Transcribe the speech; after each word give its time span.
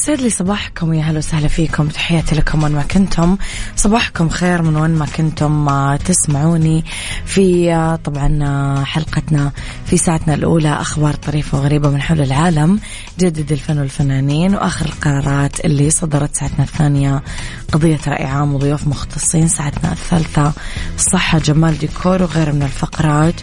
يسعد 0.00 0.20
لي 0.20 0.30
صباحكم 0.30 0.94
يا 0.94 1.02
هلا 1.02 1.18
وسهلا 1.18 1.48
فيكم. 1.48 1.88
تحياتي 1.88 2.34
لكم 2.34 2.62
وين 2.62 2.72
ما 2.72 2.82
كنتم. 2.82 3.36
صباحكم 3.76 4.28
خير 4.28 4.62
من 4.62 4.76
وين 4.76 4.90
ما 4.90 5.06
كنتم. 5.06 5.96
تسمعوني 5.96 6.84
في 7.24 7.98
طبعا 8.04 8.84
حلقتنا 8.84 9.52
في 9.86 9.96
ساعتنا 9.96 10.34
الأولى. 10.34 10.72
أخبار 10.72 11.14
طريفة 11.14 11.58
وغريبة 11.58 11.90
من 11.90 12.02
حول 12.02 12.20
العالم. 12.20 12.80
جدد 13.18 13.52
الفن 13.52 13.78
والفنانين. 13.78 14.54
وآخر 14.54 14.86
القرارات 14.86 15.64
اللي 15.64 15.90
صدرت 15.90 16.34
ساعتنا 16.34 16.64
الثانية 16.64 17.22
قضية 17.72 18.00
رأي 18.06 18.24
عام 18.24 18.54
وضيوف 18.54 18.86
مختصين 18.86 19.48
ساعتنا 19.48 19.92
الثالثة 19.92 20.52
صحة 20.98 21.38
جمال 21.38 21.78
ديكور 21.78 22.22
وغير 22.22 22.52
من 22.52 22.62
الفقرات. 22.62 23.34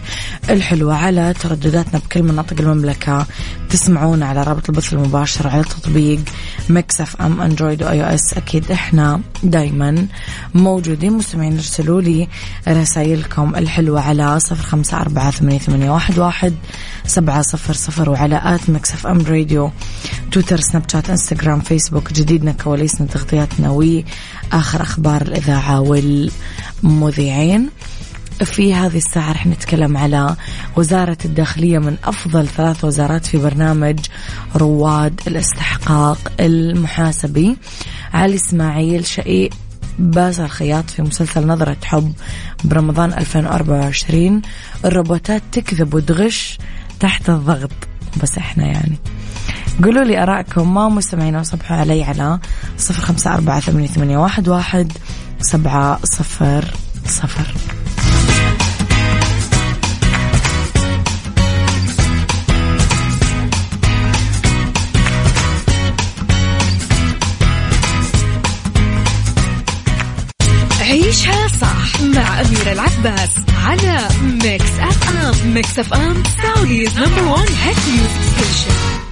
الحلوة 0.50 0.94
على 0.94 1.34
تردداتنا 1.40 1.98
بكل 1.98 2.22
مناطق 2.22 2.60
المملكة. 2.60 3.26
تسمعونا 3.70 4.26
على 4.26 4.42
رابط 4.42 4.68
البث 4.68 4.92
المباشر 4.92 5.48
على 5.48 5.64
تطبيق 5.64 6.20
Mix 6.68 7.00
FM 7.00 7.40
Android 7.40 7.82
و 7.82 8.04
iOS. 8.04 8.34
أكيد 8.34 8.72
إحنا 8.72 9.20
دايما 9.42 10.06
موجودين. 10.54 11.12
مستمعين 11.12 11.56
ارسلوا 11.56 12.00
لي 12.00 12.28
رسائلكم. 12.68 13.54
الحلوة 13.56 14.00
على 14.00 14.40
صفر 14.40 14.62
خمسة 14.62 15.00
أربعة 15.00 15.30
ثمانية, 15.30 15.90
واحد, 15.90 16.18
واحد 16.18 16.54
سبعة 17.06 17.42
صفر 17.42 17.72
صفر 17.72 18.10
وعلى 18.10 18.40
at 18.44 18.70
Mix 18.70 18.92
FM 18.92 19.20
Radio 19.20 19.70
تويتر 20.32 20.60
سناب 20.60 20.82
شات 20.92 21.10
إنستغرام 21.10 21.60
فيسبوك. 21.60 22.12
جديدنا 22.12 22.52
كواليسنا 22.52 23.06
تغطياتنا 23.06 23.70
وآخر 24.52 24.82
أخبار 24.82 25.22
الإذاعة 25.22 25.80
والمذيعين. 25.80 27.70
في 28.44 28.74
هذه 28.74 28.96
الساعة 28.96 29.32
رح 29.32 29.46
نتكلم 29.46 29.96
على 29.96 30.36
وزارة 30.76 31.18
الداخلية 31.24 31.78
من 31.78 31.96
أفضل 32.04 32.48
ثلاث 32.48 32.84
وزارات 32.84 33.26
في 33.26 33.38
برنامج 33.38 33.98
رواد 34.56 35.20
الاستحقاق 35.26 36.32
المحاسبي. 36.40 37.56
علي 38.14 38.34
إسماعيل 38.34 39.06
شقيق 39.06 39.50
باسل 39.98 40.44
الخياط 40.44 40.90
في 40.90 41.02
مسلسل 41.02 41.46
نظرة 41.46 41.76
حب 41.84 42.12
برمضان 42.64 43.12
2024 43.12 44.42
الروبوتات 44.84 45.42
تكذب 45.52 45.94
وتغش 45.94 46.58
تحت 47.00 47.30
الضغط. 47.30 47.70
بس 48.22 48.38
إحنا 48.38 48.66
يعني. 48.66 48.98
قولوا 49.84 50.04
لي 50.04 50.22
أراءكم 50.22 50.74
ما 50.74 50.88
مستمعين 50.88 51.36
وصبحوا 51.36 51.76
علي 51.76 52.04
على 52.04 52.38
صفر 52.78 53.02
خمسة 53.02 53.34
أربعة 53.34 53.60
ثمانية 53.60 54.18
واحد 54.18 54.48
واحد 54.48 54.92
سبعة 55.40 55.98
صفر 56.04 56.64
صفر. 57.06 57.54
عيشها 70.80 71.48
صح 71.48 72.00
مع 72.00 72.40
أميرة 72.40 72.72
العباس 72.72 73.30
على 73.64 74.08
Mix 74.22 74.78
FM 74.80 75.54
Mix 75.54 75.78
FM 75.78 76.22
Saudi's 76.42 76.98
number 76.98 77.22
one 77.22 77.48
hit 77.62 77.76
music 77.88 78.22
station 78.36 79.07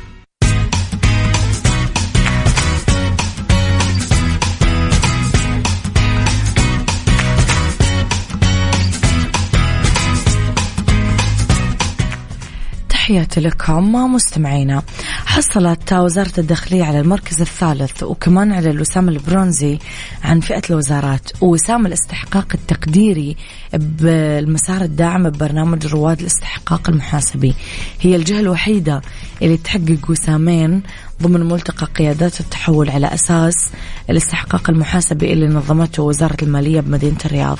تحياتي 13.06 13.40
لكم 13.40 14.14
مستمعينا. 14.14 14.82
حصلت 15.26 15.92
وزارة 15.92 16.32
الداخلية 16.38 16.84
على 16.84 17.00
المركز 17.00 17.40
الثالث 17.40 18.02
وكمان 18.02 18.52
على 18.52 18.70
الوسام 18.70 19.08
البرونزي 19.08 19.78
عن 20.24 20.40
فئة 20.40 20.62
الوزارات 20.70 21.30
ووسام 21.40 21.86
الاستحقاق 21.86 22.46
التقديري 22.54 23.36
بالمسار 23.74 24.80
الداعم 24.82 25.30
ببرنامج 25.30 25.86
رواد 25.86 26.20
الاستحقاق 26.20 26.88
المحاسبي. 26.88 27.54
هي 28.00 28.16
الجهة 28.16 28.40
الوحيدة 28.40 29.02
اللي 29.42 29.56
تحقق 29.56 30.10
وسامين 30.10 30.82
ضمن 31.22 31.40
ملتقى 31.40 31.86
قيادات 31.86 32.40
التحول 32.40 32.90
على 32.90 33.14
أساس 33.14 33.70
الاستحقاق 34.10 34.70
المحاسبي 34.70 35.32
اللي 35.32 35.46
نظمته 35.46 36.02
وزارة 36.02 36.36
المالية 36.42 36.80
بمدينة 36.80 37.18
الرياض. 37.24 37.58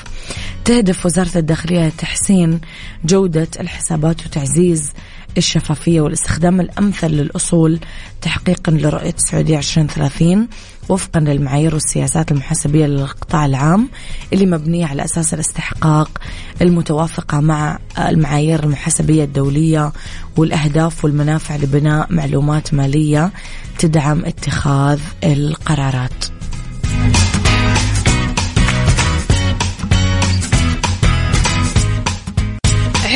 تهدف 0.65 1.07
وزارة 1.07 1.39
الداخلية 1.39 1.93
تحسين 1.99 2.61
جودة 3.05 3.49
الحسابات 3.61 4.27
وتعزيز 4.27 4.93
الشفافية 5.39 6.01
والاستخدام 6.01 6.61
الأمثل 6.61 7.09
للأصول 7.09 7.81
تحقيقا 8.23 8.73
لرؤية 8.73 9.15
السعودية 9.15 9.59
2030 9.59 10.49
وفقا 10.89 11.21
للمعايير 11.21 11.75
والسياسات 11.75 12.33
المحاسبية 12.33 12.87
للقطاع 12.87 13.47
العام 13.47 13.89
اللي 14.33 14.47
مبنية 14.47 14.87
على 14.87 15.05
أساس 15.05 15.35
الاستحقاق 15.35 16.19
المتوافقة 16.63 17.41
مع 17.41 17.79
المعايير 17.99 18.65
المحاسبية 18.65 19.25
الدولية 19.25 19.93
والأهداف 20.37 21.05
والمنافع 21.05 21.57
لبناء 21.57 22.07
معلومات 22.13 22.75
مالية 22.75 23.33
تدعم 23.79 24.25
اتخاذ 24.25 25.01
القرارات. 25.25 26.36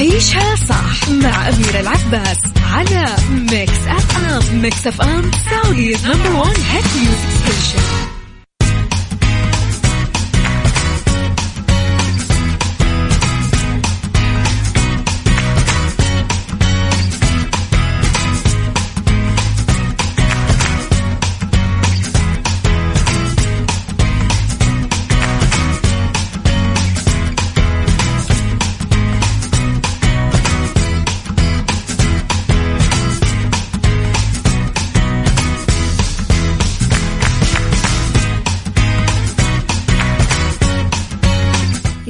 عيشها 0.01 0.57
صح 0.57 1.09
مع 1.09 1.49
أميرة 1.49 1.81
العباس 1.81 2.39
على 2.73 3.17
Mix 3.31 3.87
FM 3.87 4.63
Mix 4.63 4.87
FM 4.87 5.31
Saudi's 5.51 6.07
number 6.07 6.33
one 6.33 6.57
hit 6.71 6.85
music 6.97 7.31
station 7.45 7.83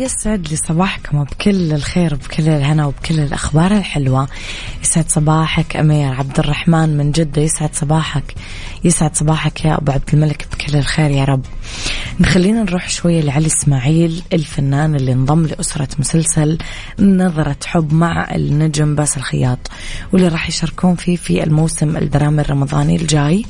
يسعد 0.00 0.49
لي 0.49 0.56
صباحكم 0.56 1.25
بكل 1.25 1.73
الخير 1.73 2.14
بكل 2.14 2.49
الهنا 2.49 2.87
وبكل 2.87 3.20
الأخبار 3.20 3.73
الحلوة. 3.73 4.29
يسعد 4.82 5.08
صباحك 5.08 5.76
أمير 5.76 6.14
عبد 6.14 6.38
الرحمن 6.38 6.97
من 6.97 7.12
جدة. 7.12 7.43
يسعد 7.43 7.75
صباحك. 7.75 8.35
يسعد 8.85 9.17
صباحك 9.17 9.64
يا 9.64 9.76
أبو 9.76 9.93
عبد 9.93 10.11
الملك 10.12 10.47
بكل 10.52 10.76
الخير 10.79 11.11
يا 11.11 11.25
رب. 11.25 11.44
نخلينا 12.20 12.62
نروح 12.62 12.88
شوية 12.88 13.20
لعلي 13.20 13.47
إسماعيل 13.47 14.23
الفنان 14.32 14.94
اللي 14.94 15.12
انضم 15.12 15.47
لأسرة 15.47 15.88
مسلسل 15.99 16.58
نظرة 16.99 17.56
حب 17.67 17.93
مع 17.93 18.35
النجم 18.35 18.94
باس 18.94 19.17
الخياط 19.17 19.70
واللي 20.12 20.29
راح 20.29 20.49
يشاركون 20.49 20.94
فيه 20.94 21.17
في 21.17 21.43
الموسم 21.43 21.97
الدرامي 21.97 22.41
الرمضاني 22.41 22.97
الجاي. 22.97 23.44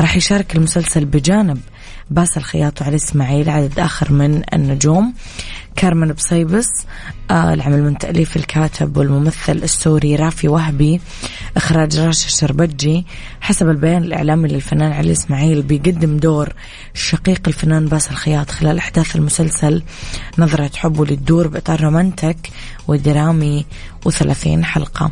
راح 0.00 0.16
يشارك 0.16 0.56
المسلسل 0.56 1.04
بجانب 1.04 1.58
باسل 2.10 2.40
الخياط 2.40 2.82
وعلي 2.82 2.96
إسماعيل 2.96 3.50
عدد 3.50 3.78
آخر 3.78 4.12
من 4.12 4.42
النجوم. 4.54 5.14
كارمن 5.76 6.12
بصيبس 6.12 6.66
آه 7.30 7.54
العمل 7.54 7.82
من 7.82 7.98
تأليف 7.98 8.36
الكاتب 8.36 8.96
والممثل 8.96 9.52
السوري 9.52 10.16
رافي 10.16 10.48
وهبي 10.48 11.00
إخراج 11.56 11.98
راشد 11.98 12.26
الشربجي 12.26 13.06
حسب 13.40 13.68
البيان 13.68 14.04
الإعلامي 14.04 14.48
للفنان 14.48 14.92
علي 14.92 15.12
إسماعيل 15.12 15.62
بيقدم 15.62 16.16
دور 16.16 16.52
شقيق 16.94 17.40
الفنان 17.46 17.86
باسل 17.86 18.10
الخياط 18.10 18.50
خلال 18.50 18.78
أحداث 18.78 19.16
المسلسل 19.16 19.82
نظرة 20.38 20.70
حب 20.76 21.02
للدور 21.02 21.48
بإطار 21.48 21.80
رومانتك 21.80 22.36
ودرامي 22.88 23.66
وثلاثين 24.04 24.64
حلقة. 24.64 25.10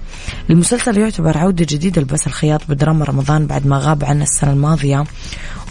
المسلسل 0.50 0.98
يعتبر 0.98 1.38
عودة 1.38 1.66
جديدة 1.68 2.02
لباسل 2.02 2.26
الخياط 2.26 2.60
بدراما 2.68 3.04
رمضان 3.04 3.46
بعد 3.46 3.66
ما 3.66 3.78
غاب 3.78 4.04
عنا 4.04 4.22
السنة 4.22 4.52
الماضية 4.52 5.04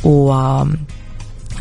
و 0.04 0.34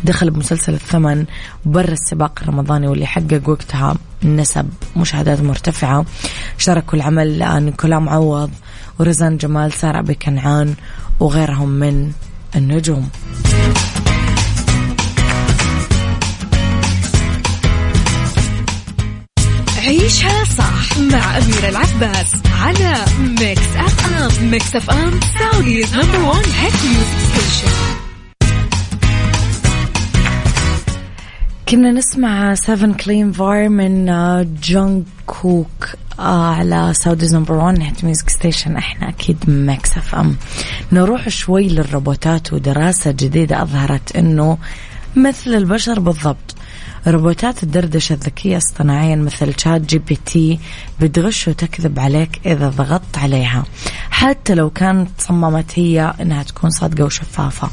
دخل 0.03 0.29
بمسلسل 0.29 0.73
الثمن 0.73 1.25
برا 1.65 1.91
السباق 1.91 2.39
الرمضاني 2.41 2.87
واللي 2.87 3.05
حقق 3.05 3.49
وقتها 3.49 3.95
نسب 4.23 4.69
مشاهدات 4.95 5.41
مرتفعة. 5.41 6.05
شاركوا 6.57 6.97
العمل 6.97 7.63
نيكولا 7.65 7.99
معوض 7.99 8.51
ورزان 8.99 9.37
جمال 9.37 9.73
سارة 9.73 9.99
أبي 9.99 10.13
كنعان 10.13 10.73
وغيرهم 11.19 11.69
من 11.69 12.11
النجوم. 12.55 13.09
عيشها 19.77 20.43
صح 20.43 20.97
مع 20.97 21.37
أميرة 21.37 21.69
العباس 21.69 22.33
على 22.61 23.05
Mix 23.19 23.75
F 23.75 24.05
M 24.41 24.51
Mix 24.51 24.75
FM 24.75 25.19
Saudi's 25.39 25.95
number 25.95 26.19
one 26.19 26.43
hit 26.59 26.73
music 26.85 27.19
station 27.33 28.02
كنا 31.73 31.91
نسمع 31.91 32.55
7 32.55 32.93
كلين 32.93 33.31
فار 33.31 33.69
من 33.69 34.05
جون 34.63 35.05
كوك 35.25 35.89
على 36.19 36.93
Saudi's 36.93 37.35
number 37.35 37.53
1 37.53 37.81
hit 37.81 38.03
music 38.03 38.29
station 38.29 38.75
إحنا 38.75 39.09
أكيد 39.09 39.37
Mix 39.47 39.97
FM 39.97 40.35
نروح 40.91 41.29
شوي 41.29 41.67
للروبوتات 41.67 42.53
ودراسة 42.53 43.11
جديدة 43.11 43.61
أظهرت 43.61 44.15
إنه 44.15 44.57
مثل 45.15 45.53
البشر 45.53 45.99
بالضبط. 45.99 46.55
روبوتات 47.07 47.63
الدردشة 47.63 48.13
الذكية 48.13 48.57
اصطناعيا 48.57 49.15
مثل 49.15 49.59
ChatGPT 49.59 50.59
بتغش 51.01 51.47
وتكذب 51.47 51.99
عليك 51.99 52.39
إذا 52.45 52.69
ضغطت 52.69 53.17
عليها. 53.17 53.63
حتى 54.23 54.55
لو 54.55 54.69
كانت 54.69 55.09
صممت 55.17 55.79
هي 55.79 56.13
أنها 56.21 56.43
تكون 56.43 56.69
صادقة 56.69 57.05
وشفافة 57.05 57.69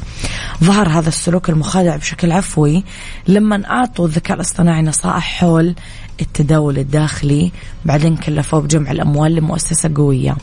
ظهر 0.63 0.89
هذا 0.89 1.09
السلوك 1.09 1.49
المخادع 1.49 1.95
بشكل 1.95 2.31
عفوي 2.31 2.83
لما 3.27 3.65
أعطوا 3.65 4.05
الذكاء 4.05 4.35
الاصطناعي 4.35 4.81
نصائح 4.81 5.39
حول 5.39 5.75
التداول 6.21 6.77
الداخلي 6.77 7.51
بعدين 7.85 8.15
كلفوه 8.17 8.61
بجمع 8.61 8.91
الأموال 8.91 9.35
لمؤسسة 9.35 9.91
قوية 9.95 10.37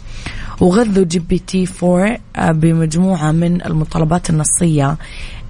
وغذوا 0.60 1.05
GPT 1.04 1.69
4 1.82 2.19
بمجموعة 2.52 3.32
من 3.32 3.64
المطالبات 3.66 4.31
النصية 4.31 4.96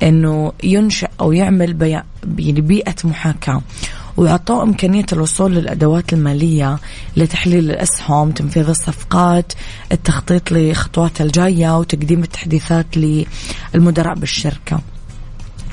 إنه 0.03 0.53
ينشأ 0.65 1.09
أو 1.21 1.33
يعمل. 1.33 2.03
يعني 2.39 2.61
بيئة 2.61 2.95
محاكاة 3.05 3.63
ويعطوه 4.19 4.63
إمكانية 4.63 5.07
الوصول 5.13 5.55
للأدوات 5.55 6.13
المالية 6.13 6.79
لتحليل 7.17 7.71
الأسهم 7.71 8.31
تنفيذ 8.31 8.69
الصفقات 8.69 9.53
التخطيط 9.93 10.53
لخطوات 10.53 11.21
الجاية 11.21 11.79
وتقديم 11.79 12.23
التحديثات 12.23 12.87
للمدراء 13.75 14.15
بالشركة. 14.15 14.81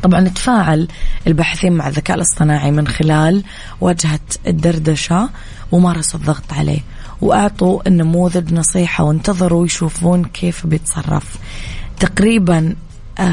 طبعا 0.04 0.28
تفاعل 0.28 0.88
الباحثين 1.28 1.74
مع 1.74 1.88
الذكاء 1.88 2.18
الاصطناعي 2.18 2.72
من 2.72 2.88
خلال 2.88 3.44
واجهة 3.82 4.20
الدردشة 4.48 5.30
ومارسوا 5.72 6.20
الضغط 6.20 6.54
عليه 6.54 6.82
وأعطوا 7.22 7.88
النموذج 7.88 8.54
نصيحة 8.54 9.04
وانتظروا 9.04 9.66
يشوفون 9.66 10.26
كيف 10.26 10.68
بيتصرف. 10.68 11.36
تقريبا 12.00 12.76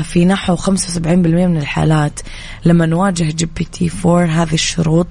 في 0.02 0.25
نحو 0.25 0.56
75% 0.56 0.67
من 0.99 1.56
الحالات. 1.56 2.20
لما 2.64 2.87
نواجه 2.87 3.25
GPT 3.24 3.90
4 4.05 4.43
هذه 4.43 4.55
الشروط 4.55 5.06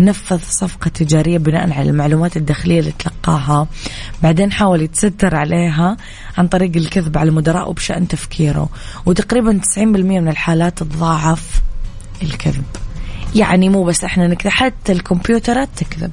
نفذ 0.00 0.40
صفقة 0.42 0.88
تجارية 0.88 1.38
بناء 1.38 1.72
على 1.72 1.90
المعلومات 1.90 2.36
الداخلية 2.36 2.80
اللي 2.80 2.92
تلقاها. 2.98 3.66
بعدين 4.22 4.52
حاول 4.52 4.82
يتستر 4.82 5.34
عليها 5.34 5.96
عن 6.38 6.48
طريق 6.48 6.76
الكذب 6.76 7.18
على 7.18 7.28
المدراء 7.28 7.70
وبشأن 7.70 8.08
تفكيره. 8.08 8.68
وتقريبا 9.06 9.60
90% 9.76 9.78
من 9.78 10.28
الحالات 10.28 10.78
تضاعف 10.78 11.62
الكذب. 12.22 12.64
يعني 13.34 13.68
مو 13.68 13.84
بس 13.84 14.04
إحنا 14.04 14.26
نكذب 14.26 14.52
حتى 14.52 14.92
الكمبيوترات 14.92 15.68
تكذب. 15.76 16.12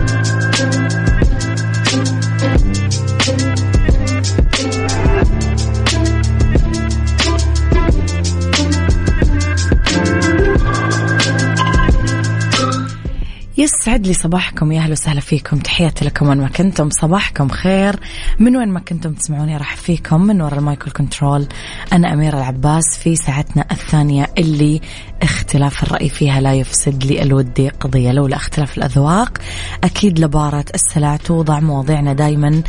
يسعد 13.81 14.07
لي 14.07 14.13
صباحكم 14.13 14.71
يا 14.71 14.79
أهلا 14.81 14.91
وسهلا 14.91 15.19
فيكم. 15.19 15.57
تحياتي 15.57 16.05
لكم 16.05 16.27
وين 16.27 16.37
ما 16.37 16.47
كنتم. 16.47 16.89
صباحكم 16.89 17.49
خير. 17.49 17.99
من 18.39 18.57
وين 18.57 18.69
ما 18.69 18.79
كنتم 18.79 19.13
تسمعوني 19.13 19.57
راح 19.57 19.75
فيكم 19.75 20.21
من 20.21 20.41
وراء 20.41 20.59
المايكل 20.59 20.91
كنترول 20.91 21.47
أنا 21.93 22.13
أميرة 22.13 22.37
العباس 22.37 22.97
في 22.99 23.15
ساعتنا 23.15 23.65
الثانية 23.71 24.29
اللي 24.37 24.81
اختلاف 25.21 25.83
الرأي 25.83 26.09
فيها 26.09 26.41
لا 26.41 26.53
يفسد 26.53 27.03
لي 27.03 27.21
الودي 27.21 27.69
قضية. 27.69 28.11
لولا 28.11 28.35
اختلاف 28.35 28.77
الأذواق 28.77 29.37
أكيد 29.83 30.19
لبارة 30.19 30.65
السلع 30.75 31.15
توضع 31.15 31.59
مواضيعنا 31.59 32.13
دائما 32.13 32.63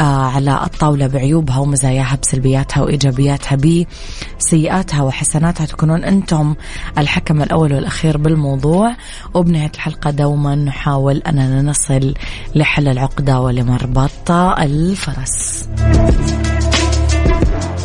آه 0.00 0.02
على 0.02 0.60
الطاولة 0.64 1.06
بعيوبها 1.06 1.58
ومزاياها 1.58 2.18
بسلبياتها 2.22 2.82
وإيجابياتها 2.82 3.58
بسيئاتها 4.38 5.02
وحسناتها. 5.02 5.66
تكونون 5.66 6.04
أنتم 6.04 6.54
الحكم 6.98 7.42
الأول 7.42 7.72
والأخير 7.72 8.16
بالموضوع. 8.16 8.96
وبنهاية 9.34 9.72
الحلقة 9.74 10.10
دوما 10.10 10.57
نحاول 10.64 11.22
أننا 11.26 11.62
نصل 11.62 12.14
لحل 12.54 12.88
العقدة 12.88 13.40
ولمربط 13.40 14.30
الفرس. 14.30 15.68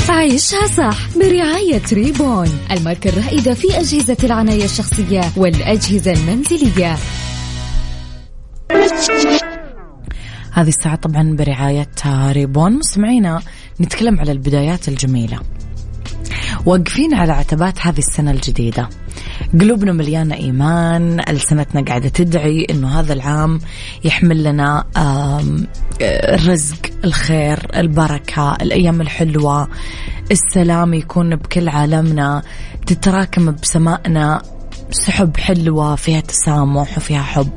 عيشها 0.09 0.67
صح 0.67 0.97
برعاية 1.17 1.81
ريبون 1.93 2.49
الماركة 2.71 3.09
الرائدة 3.09 3.53
في 3.53 3.79
أجهزة 3.79 4.17
العناية 4.23 4.65
الشخصية 4.65 5.21
والأجهزة 5.37 6.13
المنزلية. 6.13 6.95
هذه 10.51 10.67
الساعة 10.67 10.95
طبعا 10.95 11.35
برعاية 11.35 11.89
ريبون. 12.31 12.71
مستمعينا 12.71 13.41
نتكلم 13.81 14.19
على 14.19 14.31
البدايات 14.31 14.87
الجميلة. 14.87 15.39
واقفين 16.65 17.13
على 17.13 17.31
عتبات 17.31 17.87
هذه 17.87 17.97
السنة 17.97 18.31
الجديدة. 18.31 18.89
قلوبنا 19.61 19.91
مليانة 19.91 20.35
إيمان 20.35 21.19
ألسنتنا 21.29 21.81
قاعدة 21.81 22.09
تدعي 22.09 22.67
أنه 22.69 22.99
هذا 22.99 23.13
العام 23.13 23.59
يحمل 24.03 24.43
لنا 24.43 24.85
الرزق 26.01 26.77
الخير 27.03 27.67
البركة 27.75 28.55
الأيام 28.61 29.01
الحلوة 29.01 29.67
السلام 30.31 30.93
يكون 30.93 31.35
بكل 31.35 31.69
عالمنا 31.69 32.43
تتراكم 32.85 33.51
بسمائنا 33.51 34.41
سحب 34.91 35.37
حلوة 35.37 35.95
فيها 35.95 36.19
تسامح 36.19 36.97
وفيها 36.97 37.21
حب. 37.21 37.51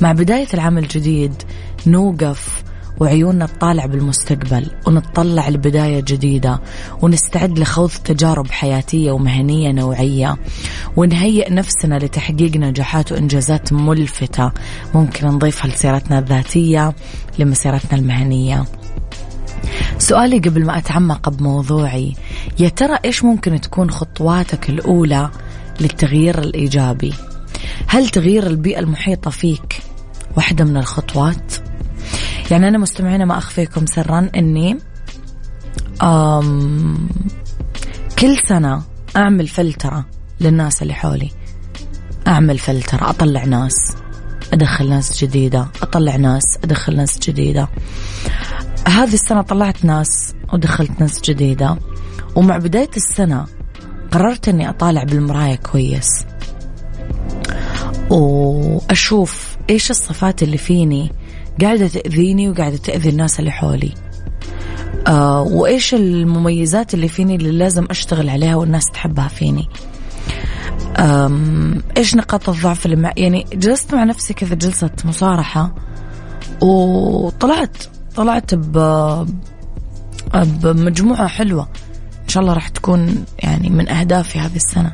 مع 0.00 0.12
بداية 0.12 0.46
العام 0.54 0.78
الجديد 0.78 1.42
نوقف 1.86 2.65
وعيوننا 3.00 3.46
تطالع 3.46 3.86
بالمستقبل 3.86 4.70
ونتطلع 4.86 5.48
لبداية 5.48 6.00
جديدة 6.00 6.60
ونستعد 7.02 7.58
لخوض 7.58 7.90
تجارب 7.90 8.50
حياتية 8.50 9.12
ومهنية 9.12 9.72
نوعية 9.72 10.36
ونهيئ 10.96 11.52
نفسنا 11.52 11.94
لتحقيق 11.94 12.56
نجاحات 12.56 13.12
وإنجازات 13.12 13.72
ملفتة. 13.72 14.52
ممكن 14.94 15.26
نضيفها 15.26 15.70
لسيرتنا 15.70 16.18
الذاتية 16.18 16.94
لمسيرتنا 17.38 17.98
المهنية. 17.98 18.64
سؤالي 19.98 20.38
قبل 20.38 20.64
ما 20.64 20.78
أتعمق 20.78 21.28
بموضوعي 21.28 22.14
يا 22.58 22.68
ترى 22.68 22.98
إيش 23.04 23.24
ممكن 23.24 23.60
تكون 23.60 23.90
خطواتك 23.90 24.70
الأولى 24.70 25.30
للتغيير 25.80 26.38
الإيجابي؟ 26.38 27.14
هل 27.86 28.08
تغيير 28.08 28.46
البيئة 28.46 28.78
المحيطة 28.78 29.30
فيك 29.30 29.82
واحدة 30.36 30.64
من 30.64 30.76
الخطوات؟ 30.76 31.65
يعني 32.50 32.68
أنا 32.68 32.78
مستمعين 32.78 33.24
ما 33.24 33.38
أخفيكم 33.38 33.86
سرا 33.86 34.30
أني 34.34 34.78
كل 38.18 38.36
سنة 38.48 38.82
أعمل 39.16 39.48
فلترة 39.48 40.04
للناس 40.40 40.82
اللي 40.82 40.94
حولي. 40.94 41.30
أعمل 42.28 42.58
فلترة 42.58 43.10
أطلع 43.10 43.44
ناس 43.44 43.74
أدخل 44.52 44.88
ناس 44.88 45.24
جديدة 45.24 45.68
أطلع 45.82 46.16
ناس 46.16 46.58
أدخل 46.64 46.96
ناس 46.96 47.18
جديدة. 47.18 47.68
هذه 48.88 49.14
السنة 49.14 49.42
طلعت 49.42 49.84
ناس 49.84 50.34
ودخلت 50.52 51.00
ناس 51.00 51.20
جديدة. 51.20 51.78
ومع 52.36 52.56
بداية 52.56 52.90
السنة 52.96 53.46
قررت 54.10 54.48
أني 54.48 54.68
أطالع 54.68 55.04
بالمراية 55.04 55.56
كويس. 55.56 56.24
وأشوف 58.10 59.56
إيش 59.70 59.90
الصفات 59.90 60.42
اللي 60.42 60.58
فيني 60.58 61.12
قاعدة 61.62 61.88
تأذيني 61.88 62.48
وقاعدة 62.50 62.76
تأذي 62.76 63.08
الناس 63.08 63.40
اللي 63.40 63.50
حولي. 63.50 63.94
آه 65.06 65.42
وإيش 65.42 65.94
المميزات 65.94 66.94
اللي 66.94 67.08
فيني 67.08 67.36
اللي 67.36 67.50
لازم 67.50 67.86
أشتغل 67.90 68.28
عليها 68.28 68.56
والناس 68.56 68.90
تحبها 68.90 69.28
فيني؟ 69.28 69.68
إيش 71.96 72.14
نقاط 72.14 72.48
الضعف 72.48 72.86
اللي 72.86 72.96
مع 72.96 73.12
يعني 73.16 73.46
جلست 73.52 73.94
مع 73.94 74.04
نفسي 74.04 74.34
كذا 74.34 74.54
جلسة 74.54 74.90
مصارحة 75.04 75.74
وطلعت 76.62 77.76
طلعت 78.16 78.54
ب 78.54 78.78
بمجموعة 80.34 81.26
حلوة. 81.26 81.68
إن 82.22 82.28
شاء 82.28 82.42
الله 82.42 82.54
راح 82.54 82.68
تكون 82.68 83.24
يعني 83.38 83.70
من 83.70 83.88
أهدافي 83.88 84.38
هذه 84.38 84.56
السنة. 84.56 84.92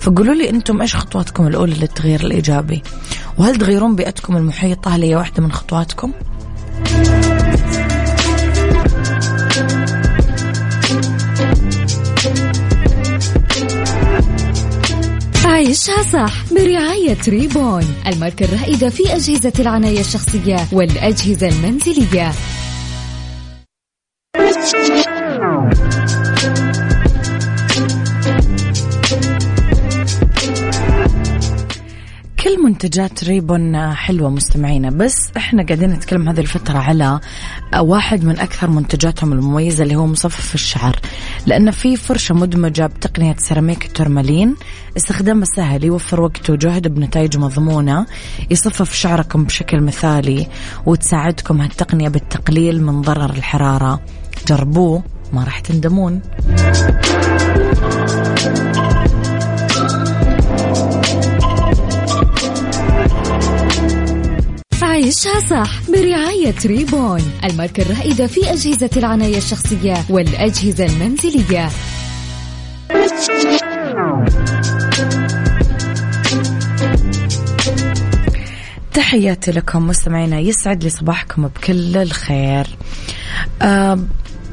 فقولوا 0.00 0.34
لي 0.34 0.50
أنتم 0.50 0.80
إيش 0.80 0.96
خطواتكم 0.96 1.46
الأولى 1.46 1.74
للتغيير 1.74 2.20
الإيجابي 2.20 2.82
وهل 3.38 3.56
تغيرون 3.56 3.96
بيئتكم 3.96 4.36
المحيطة 4.36 4.96
هل 4.96 5.02
هي 5.02 5.16
واحدة 5.16 5.42
من 5.42 5.52
خطواتكم؟ 5.52 6.12
عيشها 15.44 16.02
صح 16.02 16.52
برعاية 16.52 17.18
ريبون 17.28 17.84
الماركة 18.06 18.44
الرائدة 18.44 18.88
في 18.88 19.02
أجهزة 19.14 19.52
العناية 19.58 20.00
الشخصية 20.00 20.56
والأجهزة 20.72 21.48
المنزلية 21.48 22.32
منتجات 32.70 33.24
ريبون 33.24 33.94
حلوة 33.94 34.30
مستمعينا 34.30 34.90
بس 34.90 35.30
إحنا 35.36 35.62
قاعدين 35.66 35.90
نتكلم 35.90 36.28
هذه 36.28 36.40
الفترة 36.40 36.78
على 36.78 37.20
واحد 37.78 38.24
من 38.24 38.38
أكثر 38.38 38.70
منتجاتهم 38.70 39.32
المميزة 39.32 39.82
اللي 39.82 39.96
هو 39.96 40.06
مصفف 40.06 40.54
الشعر 40.54 40.96
لأن 41.46 41.70
في 41.70 41.96
فرشة 41.96 42.34
مدمجة 42.34 42.86
بتقنية 42.86 43.36
سيراميك 43.38 43.84
التورمالين 43.84 44.56
استخدامها 44.96 45.44
سهل 45.44 45.84
يوفر 45.84 46.20
وقت 46.20 46.50
وجهد 46.50 46.88
بنتائج 46.88 47.36
مضمونة 47.38 48.06
يصفف 48.50 48.94
شعركم 48.94 49.44
بشكل 49.44 49.80
مثالي 49.80 50.46
وتساعدكم 50.86 51.60
هالتقنية 51.60 52.08
بالتقليل 52.08 52.82
من 52.82 53.02
ضرر 53.02 53.30
الحرارة. 53.30 54.00
جربوه 54.48 55.02
ما 55.32 55.44
راح 55.44 55.60
تندمون. 55.60 56.20
عيشها 65.04 65.40
صح 65.40 65.90
برعاية 65.90 66.54
ريبون 66.66 67.32
الماركة 67.44 67.82
الرائدة 67.82 68.26
في 68.26 68.52
أجهزة 68.52 68.90
العناية 68.96 69.36
الشخصية 69.36 69.94
والأجهزة 70.10 70.86
المنزلية. 70.86 71.68
تحياتي 78.94 79.50
لكم 79.50 79.86
مستمعينا 79.86 80.38
يسعد 80.38 80.84
لي 80.84 80.90
صباحكم 80.90 81.48
بكل 81.48 81.96
الخير. 81.96 82.66
أه 83.62 83.98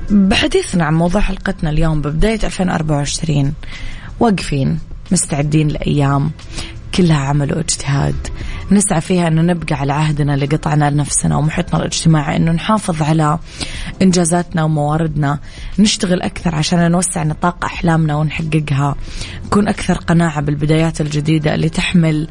بحديثنا 0.10 0.86
عن 0.86 0.94
موضوع 0.94 1.22
حلقتنا 1.22 1.70
اليوم 1.70 2.02
ببداية 2.02 2.40
2024 2.44 3.54
واقفين 4.20 4.80
مستعدين 5.12 5.68
لأيام 5.68 6.32
كلها 6.96 7.18
عمل 7.18 7.54
واجتهاد. 7.54 8.16
نسعى 8.72 9.02
فيها 9.02 9.28
أنه 9.28 9.42
نبقى 9.42 9.76
على 9.76 9.94
عهدنا 9.94 10.34
اللي 10.34 10.46
قطعنا 10.46 10.90
لنفسنا 10.90 11.38
ومحيطنا 11.38 11.80
الاجتماعي 11.80 12.38
أنه 12.38 12.52
نحافظ 12.52 13.02
على 13.02 13.40
إنجازاتنا 14.02 14.64
ومواردنا 14.64 15.40
نشتغل 15.80 16.22
أكثر 16.22 16.56
عشان 16.56 16.92
نوسع 16.92 17.24
نطاق 17.24 17.66
أحلامنا 17.66 18.16
ونحققها 18.16 18.96
نكون 19.46 19.68
أكثر 19.68 19.94
قناعة 19.94 20.42
بالبدايات 20.42 21.02
الجديدة 21.02 21.56
اللي 21.56 21.70
تحمل 21.70 22.28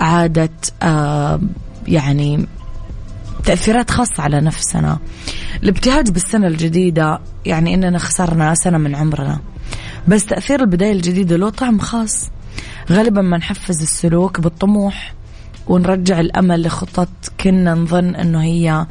عادة 0.00 0.50
آه 0.82 1.40
يعني 1.86 2.46
تأثيرات 3.44 3.90
خاصة 3.90 4.22
على 4.22 4.40
نفسنا. 4.40 4.98
الابتهاج 5.62 6.10
بالسنة 6.10 6.46
الجديدة 6.46 7.20
يعني 7.44 7.74
إننا 7.74 7.98
خسرنا 7.98 8.54
سنة 8.54 8.78
من 8.78 8.94
عمرنا 8.94 9.38
بس 10.08 10.26
تأثير 10.26 10.60
البداية 10.60 10.92
الجديدة 10.92 11.36
له 11.36 11.50
طعم 11.50 11.78
خاص. 11.78 12.30
غالبا 12.90 13.22
ما 13.22 13.36
نحفز 13.38 13.82
السلوك 13.82 14.40
بالطموح 14.40 15.14
ونرجع 15.68 16.20
الأمل 16.20 16.62
لخطط 16.62 17.08
كنا 17.40 17.74
نظن 17.74 18.14
أنه 18.14 18.42
هي 18.42 18.86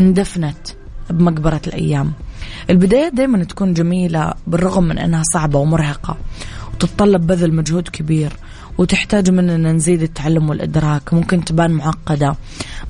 اندفنت 0.00 0.56
بمقبرة 1.10 1.60
الأيام. 1.66 2.12
البدايات 2.70 3.14
دائما 3.14 3.44
تكون 3.44 3.74
جميلة 3.74 4.34
بالرغم 4.46 4.84
من 4.84 4.98
أنها 4.98 5.22
صعبة 5.32 5.58
ومرهقة 5.58 6.16
وتتطلب 6.74 7.26
بذل 7.26 7.54
مجهود 7.54 7.88
كبير 7.88 8.32
وتحتاج 8.78 9.30
مننا 9.30 9.72
نزيد 9.72 10.02
التعلم 10.02 10.48
والإدراك 10.48 11.14
ممكن 11.14 11.44
تبان 11.44 11.70
معقدة 11.70 12.36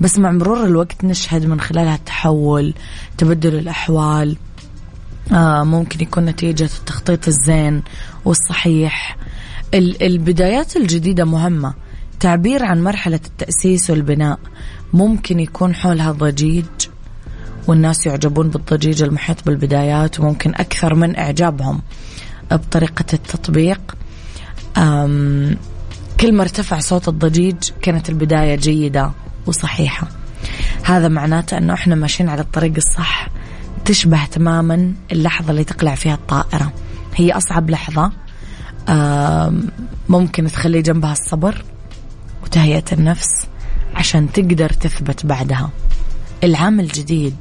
بس 0.00 0.18
مع 0.18 0.30
مرور 0.30 0.64
الوقت 0.64 1.04
نشهد 1.04 1.46
من 1.46 1.60
خلالها 1.60 1.94
التحول 1.94 2.74
تبدل 3.18 3.54
الأحوال 3.54 4.36
آه 5.32 5.64
ممكن 5.64 6.00
يكون 6.00 6.24
نتيجة 6.24 6.70
التخطيط 6.78 7.28
الزين 7.28 7.82
والصحيح. 8.24 9.16
البدايات 9.74 10.76
الجديدة 10.76 11.24
مهمة 11.24 11.74
تعبير 12.20 12.64
عن 12.64 12.82
مرحلة 12.82 13.20
التأسيس 13.26 13.90
والبناء. 13.90 14.38
ممكن 14.92 15.40
يكون 15.40 15.74
حولها 15.74 16.12
ضجيج 16.12 16.64
والناس 17.66 18.06
يعجبون 18.06 18.48
بالضجيج 18.48 19.02
المحيط 19.02 19.46
بالبدايات 19.46 20.20
وممكن 20.20 20.54
أكثر 20.54 20.94
من 20.94 21.16
إعجابهم 21.16 21.82
بطريقة 22.50 23.04
التطبيق. 23.12 23.96
كل 26.20 26.32
ما 26.32 26.42
ارتفع 26.42 26.78
صوت 26.78 27.08
الضجيج 27.08 27.56
كانت 27.82 28.08
البداية 28.08 28.56
جيدة 28.56 29.10
وصحيحة. 29.46 30.08
هذا 30.82 31.08
معناته 31.08 31.58
أنه 31.58 31.74
إحنا 31.74 31.94
ماشيين 31.94 32.28
على 32.28 32.40
الطريق 32.40 32.72
الصح 32.76 33.28
تشبه 33.84 34.24
تماما 34.24 34.92
اللحظة 35.12 35.50
اللي 35.50 35.64
تقلع 35.64 35.94
فيها 35.94 36.14
الطائرة. 36.14 36.72
هي 37.14 37.32
أصعب 37.32 37.70
لحظة. 37.70 38.12
ممكن 40.08 40.46
تخلي 40.46 40.82
جنبها 40.82 41.12
الصبر. 41.12 41.64
وتهيئة 42.44 42.84
النفس 42.92 43.46
عشان 43.94 44.32
تقدر 44.32 44.70
تثبت 44.70 45.26
بعدها. 45.26 45.70
العام 46.44 46.80
الجديد 46.80 47.36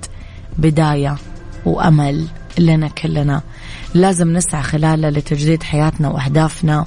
بداية 0.58 1.18
وأمل 1.66 2.28
لنا 2.58 2.88
كلنا. 2.88 3.42
لازم 3.94 4.34
نسعى 4.34 4.64
خلاله 4.64 5.10
لتجديد 5.10 5.64
حياتنا 5.64 6.10
وأهدافنا 6.10 6.86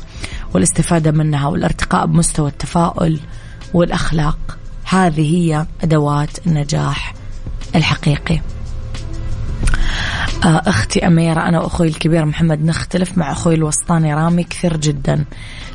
والاستفادة 0.55 1.11
منها 1.11 1.47
والارتقاء 1.47 2.07
بمستوى 2.07 2.49
التفاؤل 2.49 3.21
والأخلاق. 3.75 4.59
هذه 4.85 5.37
هي 5.37 5.67
أدوات 5.83 6.47
النجاح 6.47 7.15
الحقيقي. 7.75 8.41
أختي 10.45 11.07
أميرة 11.07 11.49
أنا 11.49 11.61
وأخوي 11.61 11.89
الكبير 11.89 12.25
محمد 12.25 12.65
نختلف 12.65 13.19
مع 13.19 13.33
أخوي 13.33 13.55
الوسطاني 13.55 14.15
رامي 14.15 14.45
كثير 14.45 14.77
جدا. 14.77 15.25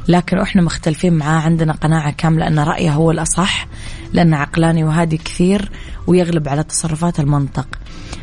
لكن 0.08 0.38
إحنا 0.40 0.62
مختلفين 0.62 1.14
معاه 1.14 1.42
عندنا 1.42 1.74
قناعة 1.74 2.12
كاملة 2.12 2.48
أن 2.48 2.60
رأيه 2.60 2.92
هو 2.92 3.12
الأصح 3.12 3.68
لأنه 4.14 4.38
عقلاني 4.38 4.84
وهادي 4.84 5.18
كثير 5.18 5.72
ويغلب 6.08 6.50
على 6.50 6.64
تصرفات 6.64 7.20
المنطق. 7.20 7.68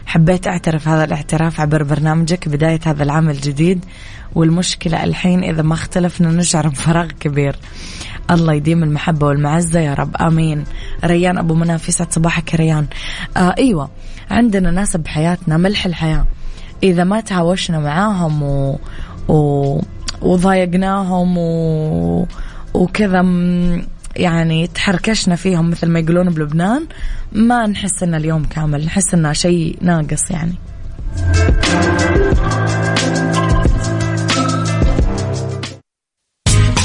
حبيت 0.07 0.47
أعترف 0.47 0.89
هذا 0.89 1.05
الاعتراف 1.05 1.61
عبر 1.61 1.83
برنامجك 1.83 2.49
بداية 2.49 2.81
هذا 2.87 3.03
العام 3.03 3.31
الجديد 3.31 3.85
والمشكلة 4.35 5.05
الحين 5.05 5.45
إذا 5.45 5.63
ما 5.63 5.75
اختلفنا 5.75 6.29
نشعر 6.29 6.69
بفراغ 6.69 7.07
كبير. 7.07 7.57
الله 8.31 8.53
يديم 8.53 8.83
المحبة 8.83 9.27
والمعزة 9.27 9.81
يا 9.81 9.95
رب 9.95 10.17
آمين. 10.17 10.65
ريان 11.05 11.39
أبو 11.39 11.55
مناف 11.55 11.89
يسعد 11.89 12.13
صباحك 12.13 12.53
يا 12.53 12.59
ريان. 12.59 12.87
آه 13.37 13.55
أيوة 13.59 13.91
عندنا 14.31 14.71
ناس 14.71 14.97
بحياتنا 14.97 15.57
ملح 15.57 15.87
الحياة. 15.87 16.27
إذا 16.83 17.05
ما 17.05 17.21
تهاوشنا 17.21 17.79
معاهم 17.79 18.43
و... 18.43 18.79
و... 19.29 19.81
وضايقناهم 20.23 21.39
و... 21.39 22.27
وكذا 22.75 23.23
يعني 24.17 24.67
تحركشنا 24.67 25.37
فيهم 25.37 25.71
مثل 25.71 25.89
ما 25.89 25.99
يقولون 25.99 26.31
بلبنان 26.31 26.87
ما 27.33 27.67
نحس 27.67 28.03
ان 28.03 28.15
اليوم 28.15 28.45
كامل 28.45 28.85
نحس 28.85 29.15
إنه 29.15 29.33
شيء 29.33 29.79
ناقص 29.81 30.31
يعني. 30.31 30.55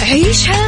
عيشها 0.01 0.64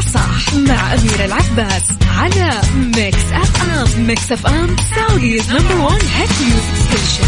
مع 0.55 0.93
أميرة 0.93 1.25
العباس 1.25 1.83
على 2.17 2.61
ميكس 2.95 3.31
FM 3.33 4.07
ميكس 4.07 4.31
FM 4.31 4.75
Saudi's 4.95 5.51
number 5.51 5.75
one 5.75 5.99
hit 6.15 6.29
music 6.41 6.75
station 6.75 7.27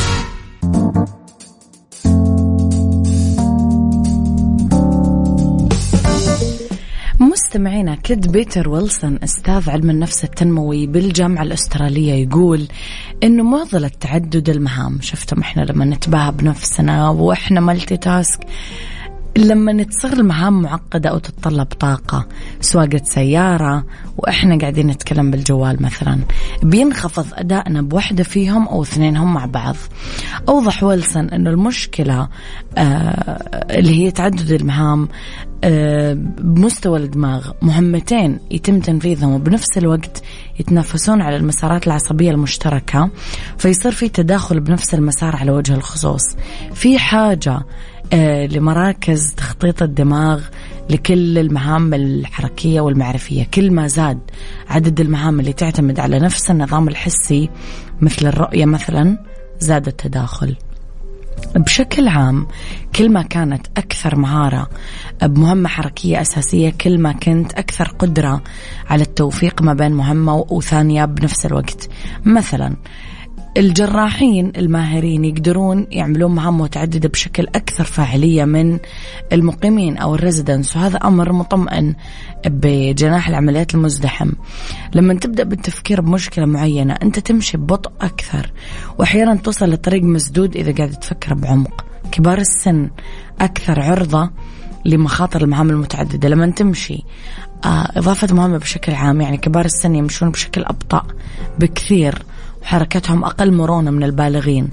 مستمعينا 7.20 7.96
أكد 7.96 8.32
بيتر 8.32 8.70
ويلسون 8.70 9.20
أستاذ 9.24 9.70
علم 9.70 9.90
النفس 9.90 10.24
التنموي 10.24 10.88
بالجامعة 10.88 11.44
الأسترالية 11.44 12.14
يقول 12.14 12.68
إنه 13.24 13.44
معضلة 13.44 13.92
تعدد 14.00 14.50
المهام 14.50 15.02
شفتم 15.02 15.40
إحنا 15.42 15.62
لما 15.62 15.86
نتباهى 15.86 16.32
بنفسنا 16.32 17.10
وإحنا 17.10 17.60
multitask 17.60 18.40
لما 19.38 19.84
تصير 19.84 20.14
المهام 20.14 20.62
معقدة 20.62 21.10
أو 21.10 21.18
تتطلب 21.18 21.66
طاقة 21.66 22.28
سواقة 22.62 23.02
سيارة 23.04 23.86
وإحنا 24.18 24.58
قاعدين 24.58 24.88
نتكلم 24.88 25.32
بالجوال 25.32 25.84
مثلا 25.84 26.20
بينخفض 26.64 27.26
أدائنا 27.34 27.82
بوحدة 27.82 28.24
فيهم 28.24 28.68
أو 28.68 28.82
اثنينهم 28.84 29.34
مع 29.34 29.46
بعض. 29.46 29.76
أوضح 30.50 30.84
ويلسون 30.84 31.30
أنه 31.30 31.50
المشكلة 31.50 32.30
آه 32.78 32.84
اللي 33.72 33.92
هي 34.00 34.12
تعدد 34.12 34.52
المهام 34.52 35.08
آه 35.64 36.14
بمستوى 36.38 37.00
الدماغ 37.00 37.52
مهمتين 37.62 38.40
يتم 38.52 38.80
تنفيذهم 38.80 39.34
وبنفس 39.34 39.78
الوقت 39.78 40.24
يتنافسون 40.60 41.22
على 41.22 41.36
المسارات 41.36 41.88
العصبية 41.88 42.32
المشتركة 42.32 43.10
فيصير 43.58 43.92
في 43.92 44.10
تداخل 44.10 44.60
بنفس 44.60 44.94
المسار 44.94 45.36
على 45.36 45.52
وجه 45.52 45.74
الخصوص. 45.74 46.24
في 46.74 47.00
حاجة 47.00 47.60
لمراكز 48.52 49.34
تخطيط 49.34 49.84
الدماغ 49.84 50.42
لكل 50.90 51.38
المهام 51.38 51.94
الحركية 51.94 52.82
والمعرفية. 52.82 53.44
كل 53.54 53.72
ما 53.72 53.88
زاد 53.88 54.20
عدد 54.70 55.00
المهام 55.00 55.40
اللي 55.40 55.54
تعتمد 55.54 56.00
على 56.00 56.20
نفس 56.20 56.52
النظام 56.52 56.88
الحسي 56.88 57.50
مثل 58.02 58.28
الرؤية 58.28 58.66
مثلا 58.66 59.18
زاد 59.60 59.88
التداخل. 59.88 60.56
بشكل 61.56 62.08
عام 62.08 62.48
كل 62.96 63.12
ما 63.12 63.22
كانت 63.22 63.68
أكثر 63.78 64.16
مهارة 64.16 64.70
بمهمة 65.24 65.70
حركية 65.70 66.22
أساسية 66.22 66.70
كل 66.70 66.98
ما 66.98 67.12
كنت 67.12 67.54
أكثر 67.54 67.88
قدرة 67.88 68.44
على 68.90 69.04
التوفيق 69.04 69.62
ما 69.62 69.74
بين 69.74 69.92
مهمة 69.92 70.36
وثانية 70.36 71.06
بنفس 71.06 71.46
الوقت. 71.46 71.90
مثلا 72.26 72.76
الجراحين 73.60 74.52
الماهرين 74.58 75.26
يقدرون 75.26 75.88
يعملون 75.92 76.36
مهام 76.36 76.62
متعددة 76.62 77.10
بشكل 77.10 77.48
أكثر 77.56 77.84
فاعلية 77.84 78.46
من 78.46 78.80
المقيمين 79.34 79.98
أو 79.98 80.16
الريزيدنس 80.16 80.76
وهذا 80.76 80.98
أمر 80.98 81.34
مطمئن 81.34 81.96
بجناح 82.46 83.28
العمليات 83.28 83.76
المزدحم. 83.76 84.32
لما 84.96 85.14
تبدأ 85.14 85.44
بالتفكير 85.44 86.02
بمشكلة 86.02 86.46
معينة 86.46 86.94
أنت 86.94 87.20
تمشي 87.20 87.58
ببطء 87.58 87.92
أكثر 88.02 88.52
وأحيانا 88.98 89.36
توصل 89.36 89.70
لطريق 89.70 90.04
مسدود 90.04 90.56
إذا 90.56 90.72
قاعد 90.72 90.92
تفكر 90.92 91.34
بعمق. 91.34 91.86
كبار 92.12 92.38
السن 92.38 92.90
أكثر 93.42 93.82
عرضة 93.82 94.32
لمخاطر 94.86 95.44
المهام 95.44 95.70
المتعددة. 95.70 96.30
لما 96.30 96.52
تمشي 96.52 97.04
آه 97.66 97.92
إضافة 97.96 98.36
مهمة 98.36 98.58
بشكل 98.58 98.94
عام 98.94 99.22
يعني 99.22 99.38
كبار 99.38 99.66
السن 99.66 99.96
يمشون 99.96 100.32
بشكل 100.32 100.64
أبطأ 100.64 101.04
بكثير. 101.60 102.24
وحركتهم 102.62 103.24
أقل 103.24 103.54
مرونة 103.54 103.92
من 103.92 104.04
البالغين. 104.04 104.70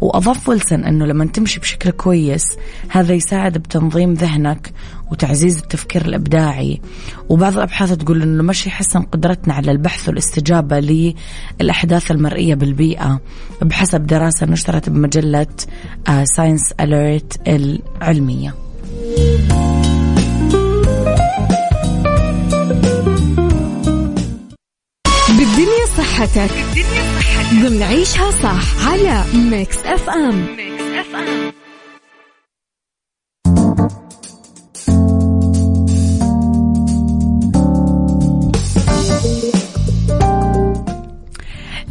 وأضاف 0.00 0.48
ويلسون 0.48 0.84
أنه 0.84 1.06
لما 1.06 1.24
تمشي 1.24 1.60
بشكل 1.60 1.90
كويس 1.90 2.44
هذا 2.88 3.14
يساعد 3.14 3.58
بتنظيم 3.58 4.12
ذهنك 4.12 4.72
وتعزيز 5.10 5.58
التفكير 5.58 6.06
الإبداعي. 6.06 6.80
وبعض 7.28 7.52
الأبحاث 7.52 7.92
تقول 7.92 8.22
أنه 8.22 8.40
المشي 8.40 8.68
يحسن 8.68 9.02
قدرتنا 9.02 9.54
على 9.54 9.70
البحث 9.70 10.08
والاستجابة 10.08 10.80
للأحداث 11.60 12.10
المرئية 12.10 12.54
بالبيئة 12.54 13.20
بحسب 13.62 14.06
دراسة 14.06 14.46
نشرت 14.46 14.88
بمجلة 14.88 15.46
ساينس 16.36 16.72
آه، 16.80 16.84
أليرت 16.84 17.40
العلمية. 17.48 18.54
بالدنيا 25.28 25.86
صحتك. 25.96 26.50
بالدنيا 26.74 27.02
صحتك 27.06 27.07
ضمن 27.54 27.82
عيشها 27.82 28.30
صح 28.30 28.88
على 28.88 29.24
ميكس 29.34 29.78
FM 29.78 30.56
ميكس 30.56 30.82
FM 30.82 31.52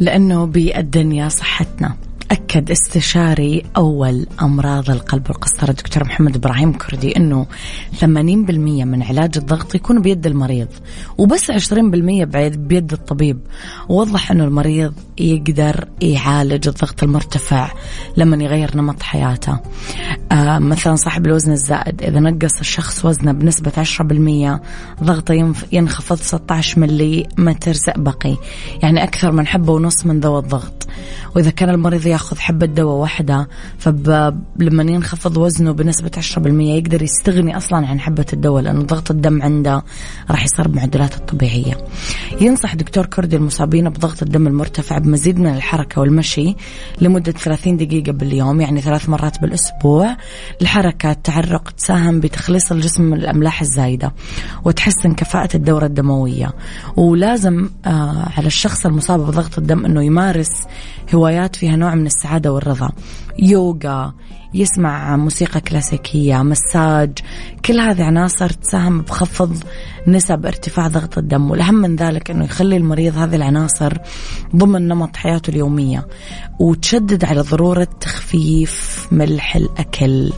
لأنه 0.00 0.44
بالدنيا 0.46 1.28
صحتنا. 1.28 1.96
أكد 2.30 2.70
استشاري 2.70 3.64
أول 3.76 4.26
أمراض 4.42 4.90
القلب 4.90 5.30
والقسطرة 5.30 5.70
الدكتور 5.70 6.04
محمد 6.04 6.36
إبراهيم 6.36 6.72
كردي 6.72 7.16
أنه 7.16 7.46
80% 8.00 8.04
من 8.04 9.02
علاج 9.02 9.30
الضغط 9.36 9.74
يكون 9.74 10.02
بيد 10.02 10.26
المريض 10.26 10.68
وبس 11.18 11.50
20% 11.50 11.72
بيد 12.56 12.92
الطبيب. 12.92 13.40
ووضح 13.88 14.30
أنه 14.30 14.44
المريض 14.44 14.94
يقدر 15.18 15.88
يعالج 16.02 16.68
الضغط 16.68 17.02
المرتفع 17.02 17.70
لما 18.16 18.44
يغير 18.44 18.76
نمط 18.76 19.02
حياته. 19.02 19.58
آه 20.32 20.58
مثلا 20.58 20.96
صاحب 20.96 21.26
الوزن 21.26 21.52
الزائد 21.52 22.02
إذا 22.02 22.20
نقص 22.20 22.58
الشخص 22.60 23.04
وزنه 23.04 23.32
بنسبة 23.32 23.72
10% 24.98 25.02
ضغطه 25.02 25.54
ينخفض 25.72 26.16
16 26.16 26.80
ملي 26.80 27.26
متر 27.38 27.72
زئبقي 27.72 28.36
يعني 28.82 29.04
أكثر 29.04 29.32
من 29.32 29.46
حبة 29.46 29.72
ونص 29.72 30.06
من 30.06 30.20
ذوي 30.20 30.38
الضغط. 30.38 30.87
وإذا 31.36 31.50
كان 31.50 31.70
المريض 31.70 32.06
يأخذ 32.06 32.38
حبة 32.38 32.66
دواء 32.66 32.96
واحدة 32.96 33.48
فلما 33.78 34.82
ينخفض 34.82 35.36
وزنه 35.36 35.72
بنسبة 35.72 36.10
10% 36.20 36.46
يقدر 36.60 37.02
يستغني 37.02 37.56
أصلا 37.56 37.86
عن 37.86 38.00
حبة 38.00 38.26
الدواء 38.32 38.62
لأنه 38.62 38.82
ضغط 38.82 39.10
الدم 39.10 39.42
عنده 39.42 39.82
راح 40.30 40.44
يصير 40.44 40.68
بمعدلات 40.68 41.14
الطبيعية. 41.16 41.78
ينصح 42.40 42.74
دكتور 42.74 43.06
كردي 43.06 43.36
المصابين 43.36 43.88
بضغط 43.88 44.22
الدم 44.22 44.46
المرتفع 44.46 44.98
بمزيد 44.98 45.38
من 45.38 45.54
الحركة 45.54 46.00
والمشي 46.00 46.54
لمدة 47.00 47.32
30 47.32 47.76
دقيقة 47.76 48.12
باليوم 48.12 48.60
يعني 48.60 48.80
ثلاث 48.80 49.08
مرات 49.08 49.40
بالأسبوع. 49.40 50.16
الحركة 50.62 51.10
التحرك 51.10 51.70
تساهم 51.70 52.20
بتخليص 52.20 52.72
الجسم 52.72 53.02
من 53.02 53.18
الأملاح 53.18 53.60
الزايدة 53.60 54.12
وتحسن 54.64 55.14
كفاءة 55.14 55.56
الدورة 55.56 55.86
الدموية. 55.86 56.52
ولازم 56.96 57.68
آه 57.86 58.28
على 58.36 58.46
الشخص 58.46 58.86
المصاب 58.86 59.20
بضغط 59.20 59.58
الدم 59.58 59.84
أنه 59.84 60.02
يمارس 60.02 60.50
هوايات 61.14 61.56
فيها 61.56 61.76
نوع 61.76 61.94
من 61.94 62.06
السعادة 62.06 62.52
والرضا. 62.52 62.90
يوغا 63.38 64.14
يسمع 64.54 65.16
موسيقى 65.16 65.60
كلاسيكية 65.60 66.42
مساج 66.42 67.18
كل 67.64 67.80
هذه 67.80 68.04
عناصر 68.04 68.50
تساهم 68.50 69.00
بخفض 69.00 69.56
نسب 70.06 70.46
ارتفاع 70.46 70.88
ضغط 70.88 71.18
الدم 71.18 71.50
والأهم 71.50 71.74
من 71.74 71.96
ذلك 71.96 72.30
أنه 72.30 72.44
يخلي 72.44 72.76
المريض 72.76 73.18
هذه 73.18 73.36
العناصر 73.36 73.92
ضمن 74.56 74.88
نمط 74.88 75.16
حياته 75.16 75.50
اليومية 75.50 76.06
وتشدد 76.58 77.24
على 77.24 77.40
ضرورة 77.40 77.88
تخفيف 78.00 79.06
ملح 79.12 79.56
الأكل. 79.56 80.32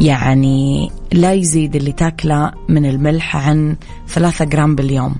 يعني 0.00 0.90
لا 1.12 1.32
يزيد 1.32 1.76
اللي 1.76 1.92
تاكله 1.92 2.52
من 2.68 2.86
الملح 2.86 3.36
عن 3.36 3.76
ثلاثة 4.08 4.44
جرام 4.44 4.74
باليوم. 4.74 5.14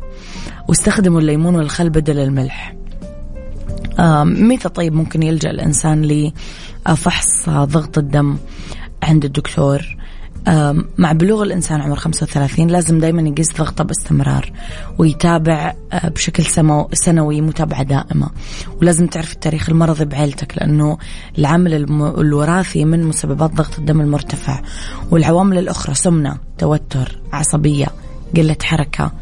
واستخدموا 0.68 1.20
الليمون 1.20 1.56
والخل 1.56 1.90
بدل 1.90 2.18
الملح. 2.18 2.74
متى 4.24 4.68
طيب 4.68 4.94
ممكن 4.94 5.22
يلجأ 5.22 5.50
الإنسان 5.50 6.02
لفحص 6.86 7.48
ضغط 7.48 7.98
الدم 7.98 8.36
عند 9.02 9.24
الدكتور؟ 9.24 9.96
مع 10.98 11.12
بلوغ 11.12 11.42
الإنسان 11.42 11.80
عمر 11.80 11.96
35 11.96 12.66
لازم 12.66 12.98
دايما 12.98 13.22
يقيس 13.22 13.52
ضغطه 13.58 13.84
باستمرار 13.84 14.52
ويتابع 14.98 15.74
آه، 15.92 16.08
بشكل 16.08 16.44
سنوي 16.92 17.40
متابعة 17.40 17.82
دائمة. 17.82 18.30
ولازم 18.82 19.06
تعرف 19.06 19.32
التاريخ 19.32 19.68
المرضي 19.68 20.04
بعيلتك 20.04 20.58
لأنه 20.58 20.98
العامل 21.38 21.74
الوراثي 22.18 22.84
من 22.84 23.04
مسببات 23.04 23.50
ضغط 23.50 23.78
الدم 23.78 24.00
المرتفع 24.00 24.60
والعوامل 25.10 25.58
الأخرى 25.58 25.94
سمنة 25.94 26.38
توتر 26.58 27.18
عصبية 27.32 27.86
قلة 28.36 28.56
حركة 28.62 29.12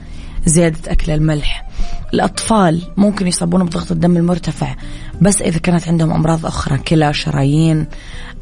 زيادة 0.47 0.93
أكل 0.93 1.13
الملح. 1.13 1.67
الأطفال 2.15 2.83
ممكن 2.97 3.27
يصابون 3.27 3.65
بضغط 3.65 3.93
الدم 3.93 4.17
المرتفع 4.17 4.75
بس 5.21 5.43
إذا 5.43 5.59
كانت 5.59 5.89
عندهم 5.89 6.13
أمراض 6.13 6.47
أخرى 6.47 6.79
كلى 6.79 7.15
شرايين 7.15 7.87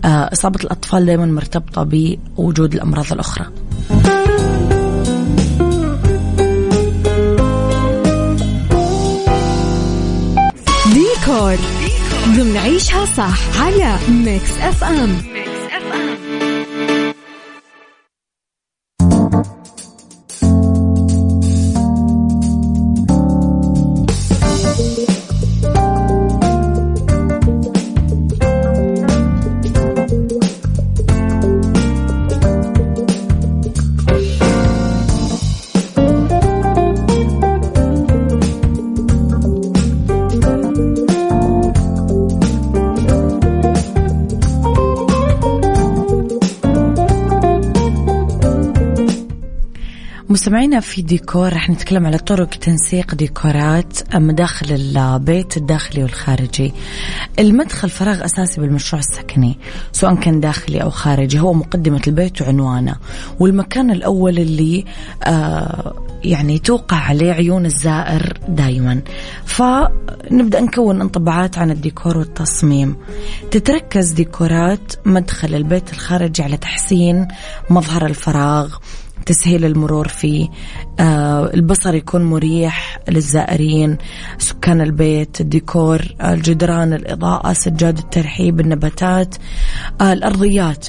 آه، 0.04 0.30
إصابة 0.32 0.60
الأطفال 0.64 1.06
دائما 1.06 1.26
مرتبطة 1.26 1.82
بوجود 2.36 2.74
الأمراض 2.74 3.12
الأخرى. 3.12 3.46
ديكور 10.94 11.56
ضمن 12.36 12.56
عيشها 12.56 13.04
صح 13.04 13.60
على 13.60 13.96
ميكس 14.08 14.58
FM. 14.58 15.41
مستمعينا 50.32 50.80
في 50.80 51.02
ديكور 51.02 51.52
رح 51.52 51.70
نتكلم 51.70 52.06
على 52.06 52.18
طرق 52.18 52.48
تنسيق 52.48 53.14
ديكورات 53.14 54.14
مداخل 54.14 54.66
البيت 54.72 55.56
الداخلي 55.56 56.02
والخارجي. 56.02 56.72
المدخل 57.38 57.90
فراغ 57.90 58.24
أساسي 58.24 58.60
بالمشروع 58.60 59.00
السكني 59.00 59.58
سواء 59.92 60.14
كان 60.14 60.40
داخلي 60.40 60.82
أو 60.82 60.90
خارجي 60.90 61.40
هو 61.40 61.52
مقدمة 61.52 62.02
البيت 62.06 62.42
وعنوانه. 62.42 62.96
والمكان 63.40 63.90
الأول 63.90 64.38
اللي 64.38 64.84
آه 65.24 65.94
يعني 66.24 66.58
توقع 66.58 66.96
عليه 66.96 67.32
عيون 67.32 67.66
الزائر 67.66 68.38
دائما 68.48 69.00
فنبدأ 69.44 70.60
نكون 70.60 71.00
انطباعات 71.00 71.58
عن 71.58 71.70
الديكور 71.70 72.18
والتصميم. 72.18 72.96
تتركز 73.50 74.10
ديكورات 74.10 74.92
مدخل 75.06 75.54
البيت 75.54 75.92
الخارجي 75.92 76.42
على 76.42 76.56
تحسين 76.56 77.28
مظهر 77.70 78.06
الفراغ 78.06 78.76
تسهيل 79.26 79.64
المرور 79.64 80.08
فيه 80.08 80.48
آه 81.00 81.50
البصر 81.54 81.94
يكون 81.94 82.24
مريح 82.24 82.98
للزائرين 83.08 83.96
سكان 84.38 84.80
البيت 84.80 85.40
الديكور 85.40 86.02
الجدران 86.24 86.92
الإضاءة 86.92 87.52
سجاد 87.52 87.98
الترحيب 87.98 88.60
النباتات 88.60 89.34
آه 90.00 90.12
الأرضيات. 90.12 90.88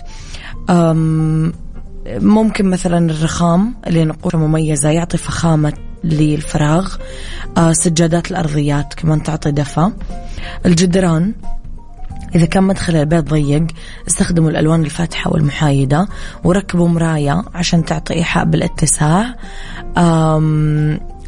ممكن 2.08 2.70
مثلا 2.70 3.12
الرخام 3.12 3.76
اللي 3.88 4.06
نقوشه 4.06 4.38
مميزة 4.38 4.90
يعطي 4.90 5.18
فخامة 5.18 5.74
للفراغ. 6.04 6.96
آه 7.58 7.72
سجادات 7.74 8.32
الأرضيات 8.32 8.94
كمان 8.94 9.24
تعطي 9.24 9.52
دفى. 9.52 9.92
الجدران 10.66 11.34
إذا 12.36 12.46
كان 12.46 12.64
مدخل 12.64 12.96
البيت 12.96 13.30
ضيق 13.30 13.68
استخدموا 14.08 14.50
الألوان 14.50 14.84
الفاتحة 14.84 15.34
والمحايدة 15.34 16.08
وركبوا 16.44 16.88
مراية 16.88 17.44
عشان 17.54 17.86
تعطي 17.86 18.14
إيحاء 18.14 18.46
بالاتساع. 18.46 19.36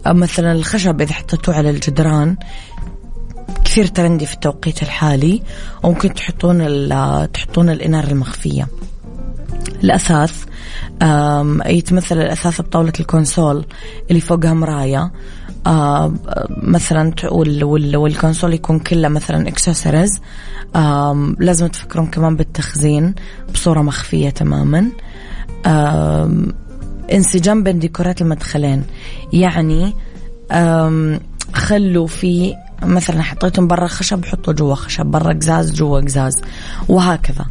مثلا 0.07 0.51
الخشب 0.51 1.01
إذا 1.01 1.13
حطيتوه 1.13 1.55
على 1.55 1.69
الجدران 1.69 2.35
كثير 3.65 3.87
ترندي 3.87 4.25
في 4.25 4.33
التوقيت 4.33 4.83
الحالي 4.83 5.41
وممكن 5.83 6.13
تحطون 6.13 6.87
تحطون 7.33 7.69
الإنارة 7.69 8.11
المخفية. 8.11 8.67
الأثاث 9.83 10.43
يتمثل 11.65 12.17
الأثاث 12.17 12.61
بطاولة 12.61 12.93
الكونسول 12.99 13.65
اللي 14.09 14.21
فوقها 14.21 14.53
مراية. 14.53 15.11
آه 15.67 16.13
مثلا 16.49 17.13
وال 17.95 18.08
console 18.08 18.53
يكون 18.53 18.79
كله 18.79 19.07
مثلا 19.07 19.47
اكسسوارز 19.47 20.19
آه 20.75 21.33
لازم 21.39 21.67
تفكرون 21.67 22.07
كمان 22.07 22.35
بالتخزين 22.35 23.15
بصورة 23.53 23.81
مخفية 23.81 24.29
تماما. 24.29 24.87
آه 25.65 26.31
انسجام 27.13 27.63
بين 27.63 27.79
ديكورات 27.79 28.21
المدخلين. 28.21 28.83
يعني 29.33 29.93
خلوا 31.53 32.07
في 32.07 32.53
مثلا 32.83 33.21
حطيتم 33.21 33.67
برا 33.67 33.87
خشب 33.87 34.25
حطوا 34.25 34.53
جوا 34.53 34.75
خشب 34.75 35.05
برا 35.05 35.33
قزاز 35.33 35.71
جوا 35.71 35.99
قزاز 35.99 36.33
وهكذا. 36.87 37.45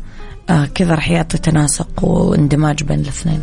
آه 0.51 0.67
كذا 0.67 0.95
راح 0.95 1.11
يعطي 1.11 1.39
تناسق 1.39 2.05
واندماج 2.05 2.83
بين 2.83 3.01
الاثنين. 3.01 3.41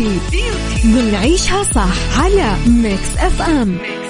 بيوتي 0.00 0.50
بنعيشها 0.84 1.62
صح 1.62 2.20
على 2.20 2.56
ميكس 2.66 3.16
اف 3.18 3.42
ام 3.42 3.68
ميكس. 3.68 4.05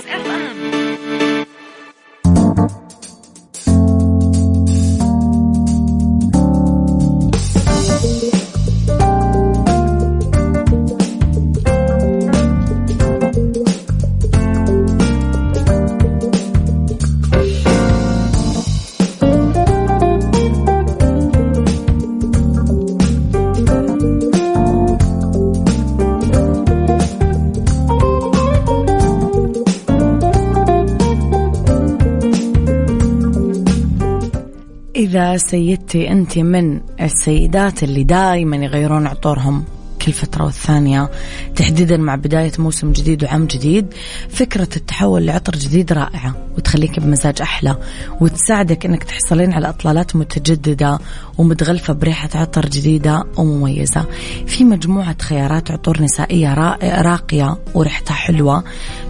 إذا 34.97 35.37
سيدتي 35.37 36.13
أنت 36.13 36.39
من 36.39 36.81
السيدات 37.01 37.83
اللي 37.83 38.05
دائما 38.05 38.57
يغيرون 38.57 39.07
عطورهم؟ 39.07 39.65
كل 40.07 40.13
فترة 40.13 40.45
والثانية 40.45 41.11
تحديدا 41.57 41.97
مع 41.97 42.15
بداية 42.15 42.53
موسم 42.59 42.93
جديد 42.93 43.25
وعام 43.25 43.47
جديد 43.47 43.95
فكرة 44.29 44.69
التحول 44.77 45.27
لعطر 45.27 45.57
جديد 45.57 45.93
رائعة 45.93 46.35
وتخليك 46.57 47.01
بمزاج 47.01 47.43
أحلى 47.43 47.77
وتساعدك 48.21 48.87
أنك 48.87 49.05
تحصلين 49.05 49.53
على 49.53 49.69
إطلالات 49.69 50.17
متجددة 50.17 50.99
ومتغلفة 51.39 51.93
بريحة 51.93 52.29
عطر 52.35 52.67
جديدة 52.67 53.25
ومميزة. 53.37 54.05
في 54.47 54.65
مجموعة 54.65 55.17
خيارات 55.23 55.71
عطور 55.71 56.03
نسائية 56.03 56.55
راقية 56.83 57.59
وريحتها 57.75 58.15
حلوة 58.15 58.65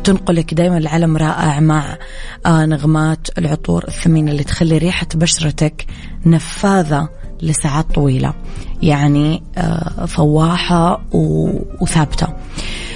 تنقلك 0.05 0.55
دائما 0.55 0.79
لعالم 0.79 1.17
رائع 1.17 1.61
مع 1.61 1.99
آه، 2.47 2.67
نغمات 2.67 3.39
العطور 3.39 3.85
الثمينة 3.89 4.31
اللي 4.31 4.45
تخلي 4.45 4.79
ريحة 4.79 5.09
بشرتك 5.15 5.87
نفاذة 6.27 7.09
لساعات 7.43 7.95
طويلة. 7.95 8.35
يعني 8.83 9.43
آه، 9.57 10.07
فواحة 10.07 11.01
وثابتة. 11.81 12.27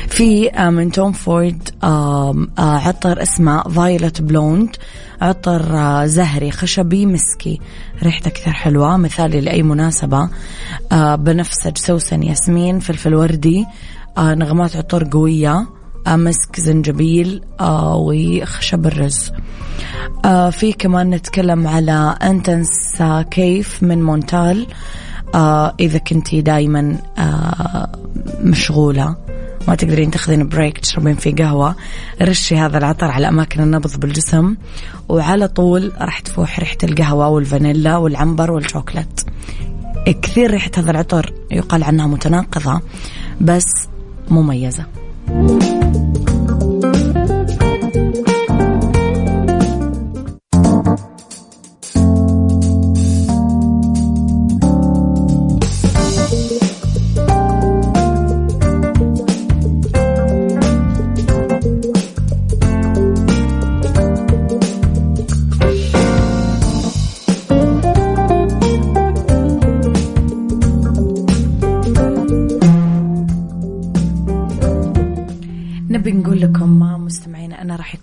في 0.09 0.51
آه، 0.51 0.71
من 0.71 0.93
توم 0.93 1.13
فورد 1.13 1.69
آه، 1.83 2.47
عطر 2.59 3.23
اسمه 3.23 3.63
Violet 3.63 4.23
Blonde. 4.23 4.77
عطر 5.21 5.63
زهري 6.07 6.51
خشبي 6.51 7.07
مسكي. 7.07 7.61
ريحته 8.03 8.31
كثير 8.31 8.53
حلوة 8.53 8.97
مثالي 8.97 9.41
لأي 9.41 9.63
مناسبة. 9.63 10.29
بنفسج 10.93 11.79
سوسن 11.79 12.23
ياسمين 12.23 12.81
فلفل 12.81 13.15
وردي. 13.15 13.67
نغمات 14.19 14.77
عطر 14.77 15.05
قوية. 15.05 15.67
مسك 16.09 16.61
زنجبيل 16.61 17.43
وخشب 17.61 18.87
الرز. 18.87 19.33
في 20.51 20.73
كمان 20.79 21.11
نتكلم 21.11 21.67
على 21.67 22.17
Intense 22.23 23.03
Café 23.31 23.83
من 23.83 24.03
مونتال 24.03 24.67
إذا 25.81 25.99
كنتي 25.99 26.41
دايما 26.41 26.99
مشغولة. 28.41 29.17
ما 29.69 29.75
تقدرين 29.75 30.11
تاخذين 30.11 30.49
break 30.49 30.79
تشربين 30.79 31.15
فيه 31.15 31.35
قهوة. 31.35 31.75
رشي 32.23 32.57
هذا 32.57 32.79
العطر 32.79 33.07
على 33.07 33.29
أماكن 33.29 33.63
النبض 33.63 34.01
بالجسم. 34.01 34.57
وعلى 35.09 35.49
طول 35.49 35.93
راح 36.01 36.21
تفوح 36.21 36.61
ريحة 36.61 36.77
القهوة 36.83 37.29
والفانيلا 37.29 37.97
والعنبر 37.97 38.51
والشوكولات 38.51 39.21
كثير 40.23 40.51
ريحة 40.51 40.71
هذا 40.77 40.91
العطر 40.91 41.33
يقال 41.51 41.85
عنها 41.85 42.07
متناقضة 42.07 42.81
بس 43.41 43.89
مميزة. 44.31 44.85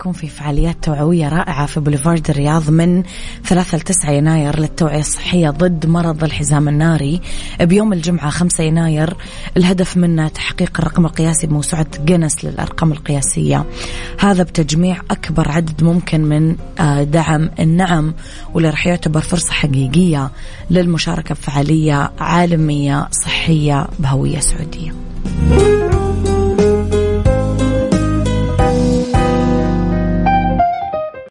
يكون 0.08 0.22
في 0.22 0.28
فعاليات 0.28 0.84
توعوية 0.84 1.30
رائعة 1.30 1.66
في 1.66 1.80
بوليفارد 1.80 2.30
الرياض 2.30 2.70
من 2.70 3.04
3 3.46 3.78
ل 3.78 3.82
9 3.82 4.12
يناير 4.12 4.60
للتوعية 4.60 5.00
الصحية 5.00 5.50
ضد 5.50 5.86
مرض 5.86 6.24
الحزام 6.24 6.68
الناري 6.70 7.22
بيوم 7.62 7.94
الجمعة 7.94 8.30
5 8.30 8.64
يناير 8.64 9.16
الهدف 9.58 9.98
منه 9.98 10.28
تحقيق 10.28 10.72
الرقم 10.80 11.06
القياسي 11.06 11.48
بموسوعة 11.48 11.88
جينيس 12.06 12.46
للأرقام 12.46 12.92
القياسية 12.92 13.66
هذا 14.20 14.44
بتجميع 14.44 15.02
أكبر 15.12 15.52
عدد 15.52 15.84
ممكن 15.84 16.22
من 16.22 16.56
آه، 16.80 17.04
دعم 17.04 17.50
النعم 17.60 18.14
واللي 18.54 18.70
راح 18.70 18.88
يعتبر 18.88 19.22
فرصة 19.22 19.52
حقيقية 19.52 20.32
للمشاركة 20.70 21.36
في 21.36 21.42
فعالية 21.42 22.12
عالمية 22.20 23.08
صحية 23.12 23.88
بهوية 24.00 24.40
سعودية. 24.40 24.94